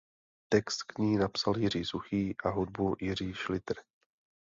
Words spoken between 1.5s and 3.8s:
Jiří Suchý a hudbu Jiří Šlitr.